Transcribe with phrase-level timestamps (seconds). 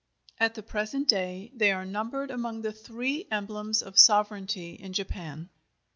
[0.39, 5.49] At the present day they are numbered among the three emblems of sovereignty in Japan.